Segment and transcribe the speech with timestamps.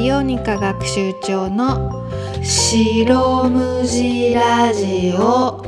[0.00, 2.08] リオニカ学習長の
[2.42, 5.62] 白無地ラジオ。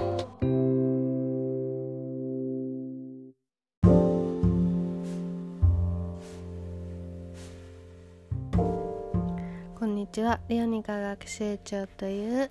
[9.78, 10.40] こんにちは。
[10.48, 12.50] リオニカ学習長という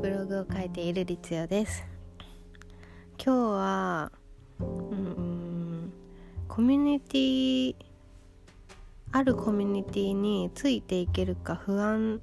[0.00, 1.84] ブログを書いているりつよです。
[3.22, 4.12] 今日は
[4.60, 5.92] うん
[6.48, 7.85] コミュニティ
[9.16, 12.20] あるコミュニティについていけるか不安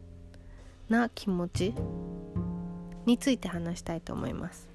[0.90, 1.74] な気持ち
[3.08, 4.70] について話したいと思います。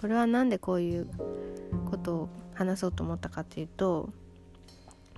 [0.00, 1.08] これは何でこういう
[1.90, 4.08] ことを話そうと思ったかというと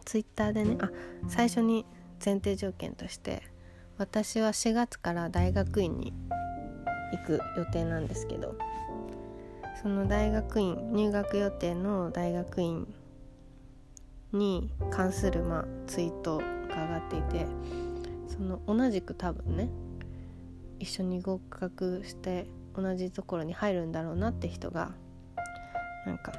[0.07, 0.89] ツイッターでねあ
[1.29, 1.85] 最初に
[2.25, 3.43] 前提条件として
[3.99, 6.15] 私は4月から大学院に
[7.13, 8.57] 行く予定なんですけど
[9.83, 12.87] その大学院入学予定の大学院
[14.33, 17.47] に関する、まあ、ツイートが上がっていて
[18.29, 19.69] その同じく多分ね
[20.79, 22.47] 一緒に合格して
[22.77, 24.93] 同じところに入るんだろうなって人が
[26.07, 26.33] なんか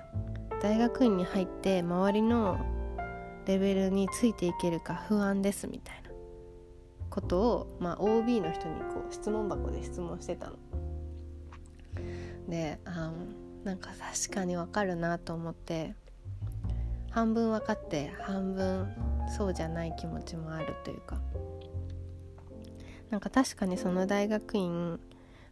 [0.62, 2.58] 大学院に入って周りの
[3.46, 6.12] レベルについていけるか不安ですみたいな
[7.10, 10.56] ことを、まあ、OB の人にこう質問箱で質問してたの。
[12.48, 13.12] であ
[13.64, 15.96] なんか確かにわかるなと思って
[17.12, 18.88] 半分分かって半分
[19.38, 21.22] そうじゃない気持ちもあるというか。
[23.09, 24.98] なんか確かにその大学院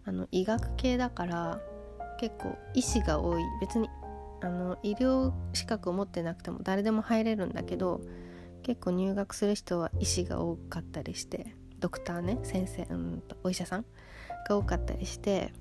[0.05, 1.59] あの医学系だから
[2.19, 3.43] 結構医師が多い。
[3.61, 3.89] 別に
[4.41, 7.99] あの医療資格を持ってなくても誰でも入れるんだけど
[8.63, 13.85] 結構入学する人は医師が多かったりしてドクターね先生うんとお医者さん
[14.47, 15.51] が多かったりして。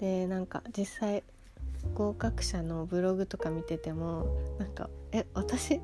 [0.00, 1.24] でなんか実際
[1.94, 4.26] 合格者のブログとか見てても
[4.58, 5.80] なんかえ私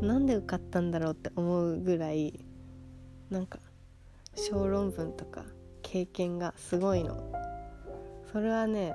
[0.00, 2.44] なんで受かったんだろうって思うぐらい
[3.30, 3.58] なんか
[4.34, 5.44] 小論文とか
[5.82, 7.32] 経験がすごいの。
[8.32, 8.94] それはね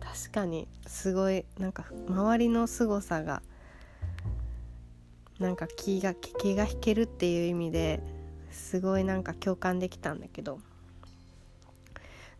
[0.00, 3.42] 確かにすごいなんか周りの凄さが
[5.38, 8.00] なんか気が気が引けるっていう意味で
[8.50, 10.58] すごいなんか共感できたんだけど。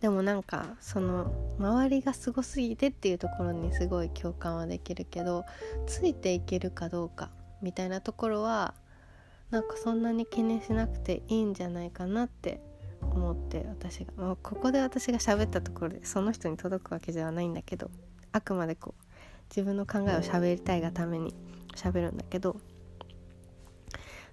[0.01, 5.45] でもなんかその周りがすごすぎてっていうところにすごい共感はできるけど
[5.87, 7.31] ついていけるかどうか
[7.63, 8.75] みたいなところは
[9.51, 12.61] なんかそんなに気にしなくていいんじゃないかなって
[13.01, 17.91] 思って私が、まあ、ここで私が喋ったところでその人に届くわけではないんだけど
[18.33, 19.03] あくまでこう
[19.51, 21.35] 自分の考えを喋りたいがために
[21.75, 22.57] 喋るんだけど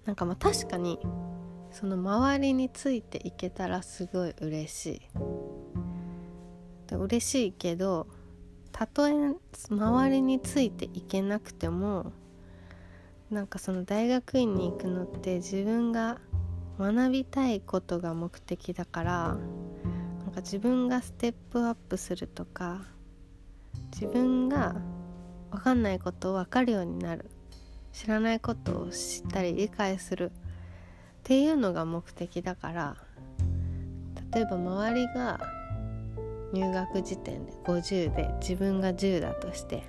[0.06, 1.00] なんかまあ確かに
[1.74, 5.02] その周りについていけたらすごい嬉しい。
[6.88, 8.08] で嬉しいけど
[8.72, 9.14] たとえ
[9.70, 12.12] 周りについていけなくても
[13.32, 16.20] なんかその大学院に行くのって自分が
[16.78, 19.38] 学びたいことが目的だから
[20.24, 22.82] なんか自分がステップアップするとか
[23.92, 24.76] 自分が
[25.52, 27.30] 分かんないことを分かるようになる。
[27.92, 30.32] 知らないことを知ったり理解する。
[31.24, 32.98] っていうのが目的だから
[34.34, 35.40] 例えば周りが
[36.52, 39.84] 入学時点で50で自分が10だとして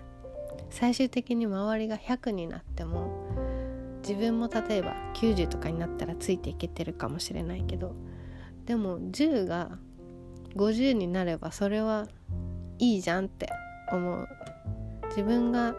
[0.71, 3.11] 最終的に周りが100になっても
[4.03, 7.97] 自分も例えば90とかになったらついていけてるかもしれないけど
[8.65, 9.79] でも10が
[10.55, 12.07] 50になればそれは
[12.79, 13.49] いいじゃんって
[13.91, 14.29] 思う。
[15.09, 15.75] 自分が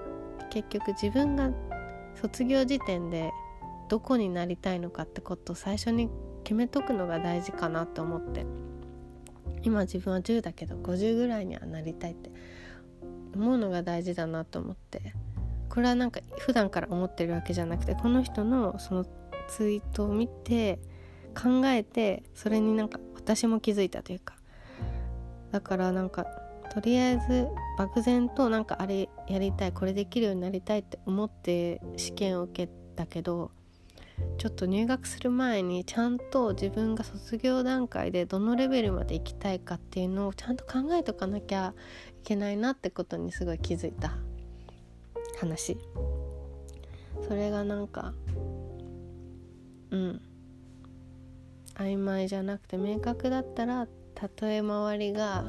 [0.50, 1.52] 結局自分が
[2.16, 3.32] 卒業時点で
[3.90, 6.10] どこになりたいのかってことを最初に
[6.44, 8.46] 決めとくのが大事かなと思って。
[9.62, 12.32] 今自分は10だけど50ぐらいにはなりたいって
[13.34, 15.14] 思うのが大事だなと思って。
[15.70, 19.06] これはなんか普段から思ってるわけじゃなくてこの人のその
[19.50, 20.80] ツイートを見て
[21.36, 24.36] 考えてそれになんか私も気づいたというか。
[25.52, 26.26] だからなんか
[26.74, 27.48] とりあえず
[27.78, 33.52] 漠然となんかあれやりたいこれできるようになりたいって思って試験を受けたけど
[34.38, 41.74] ちょっと入学する前にちゃんと自分が卒業段階でどのレベルまで行きたいかっていうのをちゃんと考えとかなきゃ
[42.10, 44.18] いけないなってことにすごい気づいた
[45.40, 45.78] 話。
[47.28, 48.14] それがなんか
[49.92, 50.22] うん
[51.76, 55.44] 曖昧じゃなくて明確だったらたとえ周りが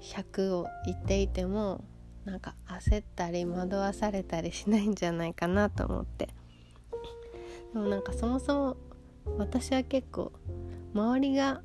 [0.00, 1.84] 100を言っていても
[2.24, 6.28] なんか焦ったり惑わされたりしないんじゃないかなと思って。
[7.72, 8.76] でもなんかそもそも
[9.38, 10.32] 私は結構
[10.94, 11.62] 周りが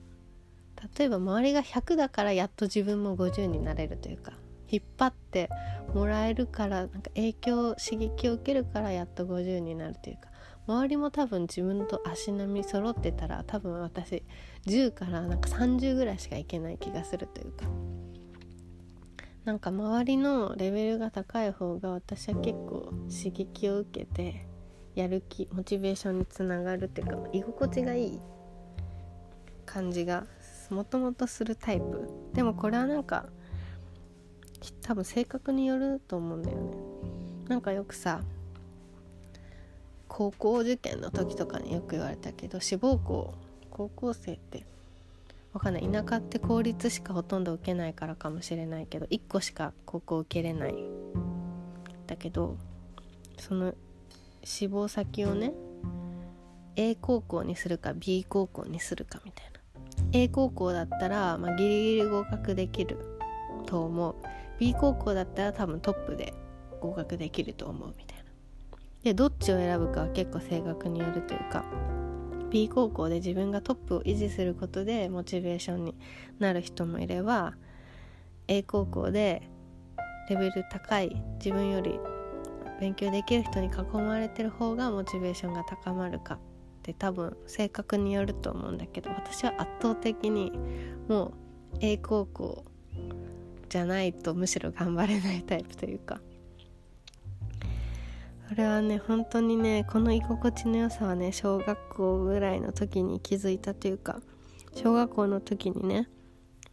[0.97, 4.33] 例えば周りが100だからやっと自分も50になれるというか
[4.69, 5.49] 引っ張って
[5.93, 10.29] もらえるからなんか影響刺激を受けるからやっと50になるというか
[10.67, 14.23] 周りも多分自分と足並み揃ってたら多分私
[14.65, 17.65] 10からなんか30ぐらいしかいけない気がするというか。
[19.45, 24.47] なんか周りのレベルが高い方が私は結構刺激を受けて
[24.95, 28.19] やる気モチベーションにつながるっていうか居心地がいい
[29.65, 30.25] 感じが
[30.69, 32.09] もともとするタイプ。
[32.33, 33.25] でもこれはなんか
[34.81, 36.77] 多分性格によると思うんだよね。
[37.47, 38.21] なんかよくさ
[40.07, 43.33] 高校受験の時とかによく言われたけど志望校
[43.69, 44.65] 高校生って
[45.53, 50.75] わかんない田舎って公立しかほとんど受けないからかもしれないけど1個しか高校受けれない。
[52.07, 52.57] だけど
[53.37, 53.73] その
[54.43, 55.53] 志望先をね
[56.75, 59.53] A 高校にするか B 高校にするかみたいな。
[60.11, 62.97] A 高校だったら、まあ、ギリギリ合格できる
[63.65, 64.15] と思う。
[64.59, 66.33] B 高校だったら多分トップで
[66.81, 68.23] 合格できると思うみたいな。
[69.03, 71.65] でどっちを選ぶかは結構性格によるというか
[72.49, 75.95] B 高校で自分がトップを維持することでモチベーションに
[76.39, 77.55] なる人もいれば
[78.47, 79.49] A 高校で
[80.29, 81.99] レベル高い自分より
[82.83, 86.39] 勉強できる人に囲まれてる方がモチベーションが高まるかっ
[86.81, 90.51] て多分性格によると思うんだけど私は圧倒的に
[91.07, 91.33] もう
[91.79, 92.65] A 高校
[93.69, 96.19] じゃないとむしろ頑張れないタイプというか。
[98.49, 104.19] これはね本当にねこの居心地の良さはね小学校ぐらいの時に気づいたというか
[104.75, 106.09] 小学校の時にね、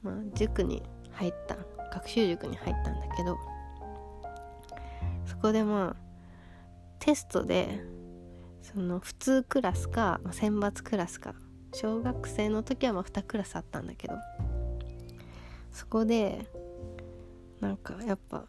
[0.02, 0.82] まあ、塾に
[1.12, 1.56] 入った
[1.94, 3.38] 学習塾に入ったんだけど
[5.30, 5.96] そこでまあ
[6.98, 7.80] テストで
[8.62, 11.34] その普通クラスか、選抜クラスか
[11.72, 14.14] 小学生の時はまあ2クラスあったんだけど
[15.72, 16.46] そこで
[17.60, 18.44] なんかやっぱ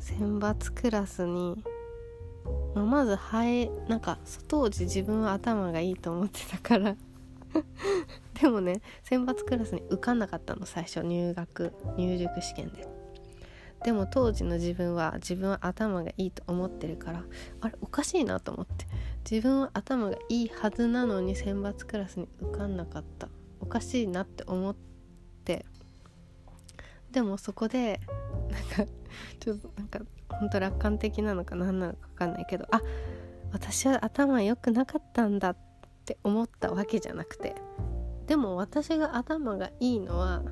[0.00, 1.62] 選抜クラスに
[2.74, 4.18] まあ、まずえなんか
[4.48, 6.96] 当時自分は頭がいいと思ってたから
[8.40, 12.95] でもね選抜クラスに受かんなかったの最初入学入塾試験で。
[13.86, 17.22] でも当時の自分は自分は頭がいいと思ってるから
[17.60, 18.84] あれおかしいなと思って。
[19.30, 23.28] 自分は頭がいいはずなのに選抜クラスに受かんなかった。
[23.60, 24.74] おかしいなって思っ
[25.44, 25.64] て。
[27.12, 28.00] でもそこで
[28.50, 28.92] なんか
[29.38, 30.00] ちょっとなんか
[30.30, 32.82] 本当楽観的なのか何なのか分かんないけどあ
[33.52, 35.56] 私は頭良くなかったんだっ
[36.04, 37.54] て思ったわけじゃなくて。
[38.26, 40.42] でも私が頭がいいのは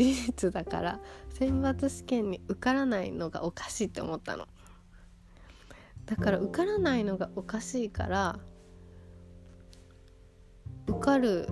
[0.00, 0.98] 事実だから
[1.28, 4.48] 選抜試験に受からないのがおかしいって思ったの。
[6.06, 8.38] だから受からないのがおかしいから
[10.88, 11.46] 受かる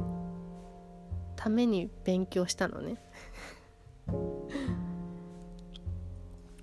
[1.36, 2.96] ために勉強したのね。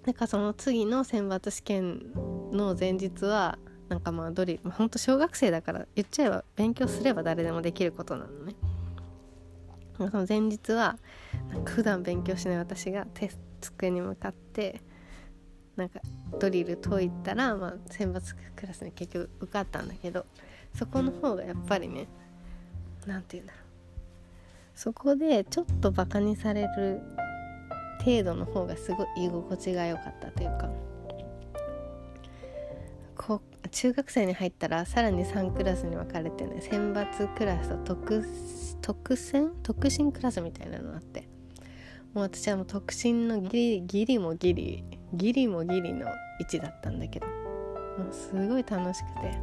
[0.05, 2.11] なんかその次の選抜試験
[2.51, 3.59] の前日は
[3.89, 8.55] なんかまあドリルほんと小学生だから言っちゃえば勉強すれば誰でもできることなのね。
[9.97, 10.97] その前日は
[11.49, 14.81] なんか普段勉強しない私がテスト机に向かって
[15.75, 15.99] なんか
[16.39, 18.21] ドリル解いたら、まあ、選抜
[18.55, 20.25] クラスに結局受かったんだけど
[20.73, 22.07] そこの方がやっぱりね
[23.05, 23.65] 何て言うんだろう。
[24.75, 27.01] そこでちょっとバカにされる
[28.03, 30.69] 程度の方がすごい居心地が良かったというか
[33.15, 33.41] こ
[33.71, 38.23] 中学生に入ったらさらに3クラスに分かれてね選抜クラスと特
[38.81, 39.53] 特選？
[39.63, 41.34] 特進クラスみたいなのがあって。
[42.15, 46.07] もう私はもう特進のギリギリもギリギリもギリの
[46.39, 47.27] 位置だったんだけど。
[47.27, 49.37] もうすごい楽しくて。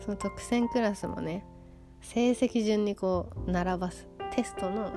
[0.00, 1.44] その特選クラスもね
[2.00, 4.06] 成績順にこう並ばす。
[4.34, 4.92] テストの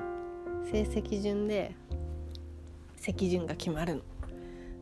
[0.70, 1.74] 成績順で
[2.96, 4.02] 席順が決まるの。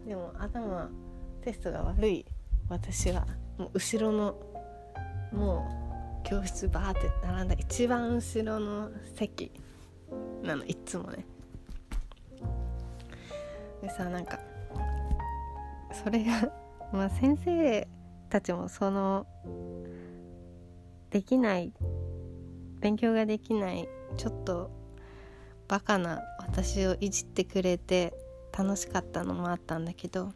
[0.07, 0.91] でも頭
[1.43, 2.27] テストが悪い。
[2.69, 4.37] 私はもう後ろの
[5.33, 5.67] も
[6.23, 9.51] う教室バーって並んだ一番後ろの席
[10.43, 11.25] なのいつもね。
[13.83, 14.39] でさなんか
[15.93, 16.53] それが
[16.93, 17.89] まあ先生
[18.29, 19.27] たちもその
[21.11, 21.73] できない
[22.81, 24.71] 勉強ができないちょっと
[25.69, 28.13] バカな私をいじってくれて
[28.57, 30.33] 楽しかったのもあったんだけど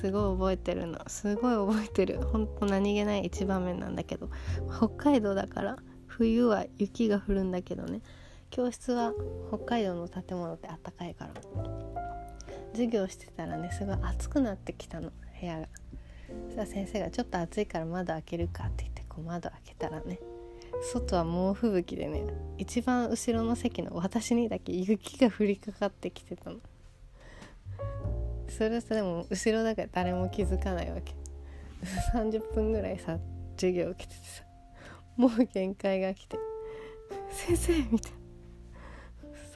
[0.00, 0.98] すごい覚えてるの。
[1.08, 2.20] すごい覚えてる。
[2.20, 4.28] ほんと何気ない一場面なんだけど
[4.76, 5.76] 北海道だから
[6.06, 8.00] 冬は雪が降るんだけどね。
[8.50, 9.12] 教室は
[9.48, 11.87] 北海道の建物ってあったかいから。
[12.78, 15.10] 授業してたらねすごい暑くなってきたの。
[15.40, 15.68] 部屋が。
[16.46, 20.20] そしたら先生が「ちょっと暑いから窓開けるか」って言ってこう窓開けたらね
[20.92, 22.22] 外は猛吹雪でね
[22.56, 26.58] 一番後ろの席の私にだけ雪が降りかかってきてたの。
[28.48, 31.14] それさでも後ろだから誰も気づかないわけ。
[32.14, 33.18] 30分ぐらいさ
[33.56, 34.44] 授業を受けててさ
[35.16, 36.38] もう限界が来て
[37.30, 38.17] 「先生」みたいな「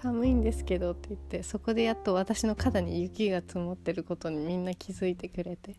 [0.02, 5.76] 寒いんですけど」って言ってそこでやっと私の肩に雪が積もってることにみんな気づいてくれて。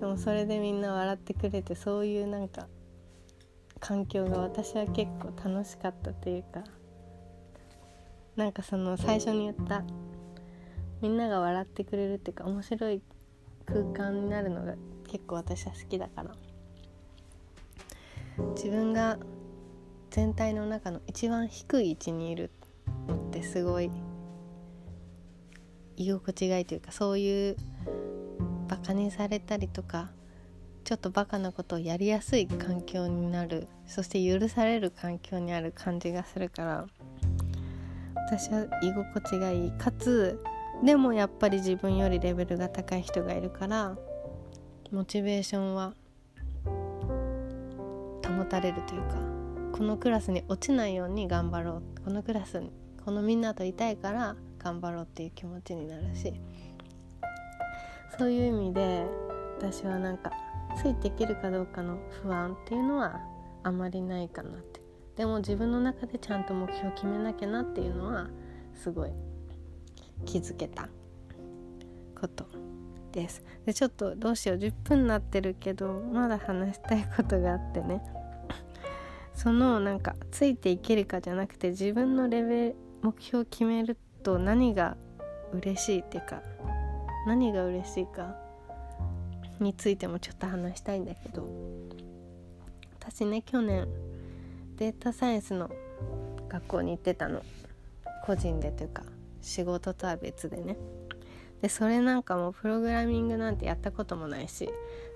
[0.00, 2.68] でもそれでみんな笑ってくれてそういうなんか
[3.78, 6.64] 環境が私は結構楽しかったというか
[8.36, 9.84] なんかその最初に言った
[11.02, 13.02] みんなが笑ってくれるっていうか面白い
[13.66, 14.76] 空間になるのが
[15.08, 16.34] 結構私は好きだから。
[18.54, 19.18] 自分が
[20.10, 22.50] 全体の中の一番低い位置にいる
[23.06, 23.90] のってすごい
[25.96, 27.56] 居心地がいいというかそういう
[28.68, 30.10] バカにされたりとか
[30.84, 36.86] ちょっとバカなことをやりやすい環境になるそして許される環境にある感じがするから
[38.16, 40.42] 私は居心地がいいかつ
[40.82, 43.96] でもやっぱり自分よりレベルが高い人がいるから
[44.90, 45.92] モチベーションは
[48.26, 49.39] 保たれるというか
[49.72, 52.72] このクラスに落ちないように頑張ろうこのクラスに
[53.04, 56.34] このみんなといたいから頑張ろうっていう気持ちになるし。
[58.20, 59.06] そういう意味で
[59.58, 60.30] 私はなんか
[60.76, 63.18] ついていけるかどうかの不安っていうのは
[63.62, 64.80] あまりないかなって。
[65.16, 68.28] でも自分の中でちゃんと目標を決めなきゃなっていうのは
[68.74, 69.10] すごい
[70.26, 70.88] 気づけた
[72.20, 72.44] こと
[73.12, 73.42] です。
[73.64, 74.58] でちょっとどうしよう。
[74.58, 78.02] 10分になってるけどまだ話したいことがあってね。
[79.42, 84.98] そのなんかついていけるかじゃなくて自分のレベル目標を決めると何が
[85.54, 86.42] 嬉しいっていうか
[87.26, 88.36] 何が嬉しいか
[89.58, 91.48] についてもちょっと話したいんだけど
[92.98, 93.88] 私ね去年
[94.76, 95.70] データサイエンスの
[96.50, 97.42] 学校に行ってたの。
[98.26, 99.04] 個人でというか
[99.40, 100.76] 仕事とは別でね。
[101.62, 104.68] でそれなんかもプログラミングなんてやったこともないし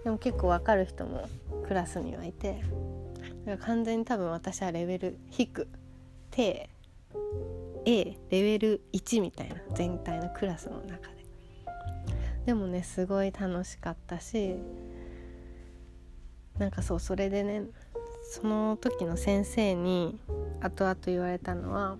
[0.02, 1.28] でも結構わかる人も
[1.66, 2.62] クラスにはいて
[3.60, 5.48] 完全に多分私はレベル低
[6.30, 6.70] 低
[7.86, 11.24] A レベル1みたいな全体のクラスの中で。
[12.46, 14.56] でもねすごい楽しかったし
[16.58, 17.64] なんかそうそれでね
[18.24, 20.18] その時の先生に
[20.60, 21.98] 後々言われたのは、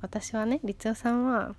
[0.00, 1.54] 私はね律代さんは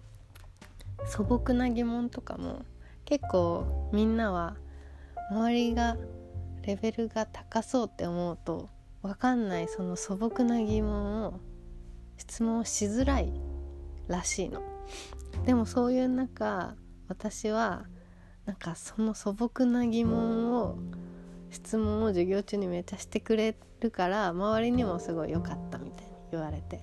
[1.06, 2.65] 素朴な疑問とかも
[3.06, 4.56] 結構みんなは
[5.32, 5.96] 周りが
[6.63, 8.70] レベルが高そうって思うと
[9.01, 11.39] 分かんないその素朴な疑問を
[12.18, 13.32] 質問しづらい
[14.08, 14.62] らしいの。
[15.46, 16.75] でもそういう中
[17.08, 17.86] 私は
[18.46, 20.78] なんかその素朴な疑問を
[21.51, 26.82] 質問を授業中にめっちゃしてくれるから周りにもすごい良かったみたいに言われて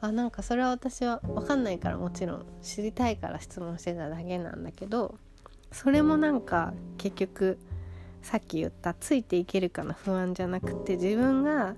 [0.00, 5.18] あなんかそれは私は分かんないからもちろん知りたいから質問してただけなんだけど
[5.72, 7.58] それもなんか結局
[8.26, 11.76] さっき言ったついていけるかの不安じゃなくて自分が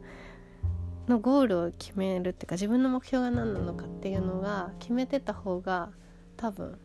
[1.06, 5.90] のゴールを決めるっていうか自分の目標が何なのかっていうのが決めてた方が
[6.38, 6.78] 多分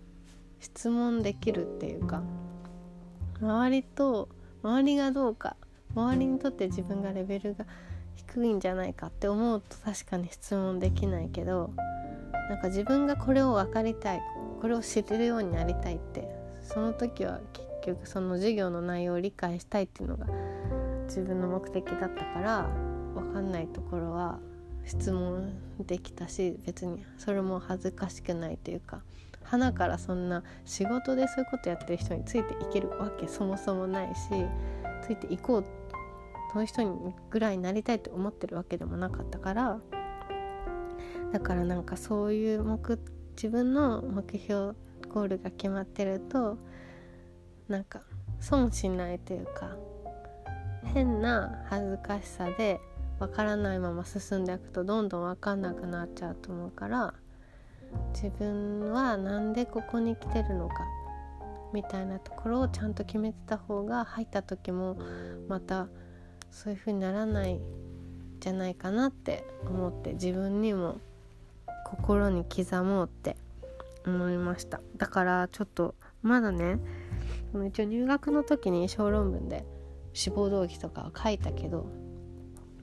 [0.60, 2.24] 質問できるっていうか
[3.40, 4.28] 周りと
[4.64, 5.56] 周りがどうか
[5.96, 7.66] 周りにとって自分がレベルが
[8.18, 11.72] 低いんじゃないかって思うと確かに質問できないけど
[12.50, 14.22] なんか自分がこれを分かりたい
[14.60, 16.28] これを知れるようになりたいって
[16.62, 20.28] その時は結局その授業の内容を理解したいっていうのが
[21.06, 22.70] 自分の目的だったから
[23.14, 24.40] 分かんないところは
[24.86, 25.54] 質問
[25.86, 29.02] できたし別にそれも恥ずかしくないというか
[29.44, 34.22] 花からそんな仕事でそういうことやってる人についていけるわけそもそもないし
[35.06, 35.66] ついていこう
[36.54, 39.80] そういう人にぐらいになりたいと思ってるわけでもなかったから
[41.32, 43.00] だからなんかそういう目
[43.36, 44.74] 自分の目標
[45.10, 46.58] ゴールが決まってると
[47.74, 48.02] なんか
[48.40, 49.72] 損しないというか
[50.94, 52.80] 変な恥ずかしさで
[53.18, 57.16] 分からないまま進んでいくとどんどん分かんなくなっちゃうと思うから
[58.14, 60.76] 自分は何でここに来てるのか
[61.74, 64.96] みたいなところをちゃんと決めてた方が入った時も
[65.48, 65.88] また
[66.52, 67.60] そういう風にならない
[68.40, 70.98] じゃないかなって思って自分にも
[71.88, 73.36] 心に刻もうって
[74.06, 74.80] 思いました。
[74.98, 76.78] だからちょっとまだね
[77.58, 79.66] の一応入学の時に小論文で
[80.14, 81.90] 志望動機とかは書いたけど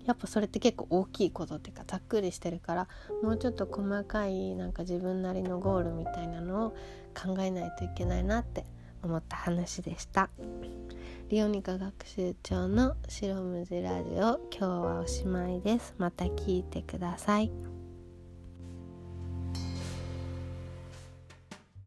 [0.04, 2.88] やっぱそれって結構大きいことっていうかざっくりしてるから
[3.22, 6.70] もうちょっと細かいなんか自分なりのゴールみたいなのを
[7.14, 8.64] 考えないといけないなって
[9.02, 10.28] 思った話でした。
[11.28, 15.94] リオニカ学習長の白むじラジオ今日はおしまいです。
[15.96, 17.69] また聞いてください。